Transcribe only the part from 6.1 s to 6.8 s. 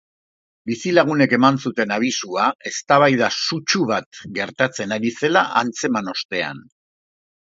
ostean.